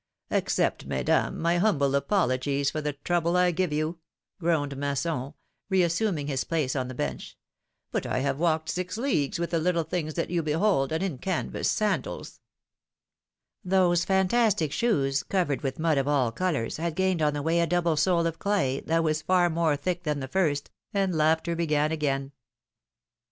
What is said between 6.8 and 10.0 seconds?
the bench, but I have walked six leagues, with the little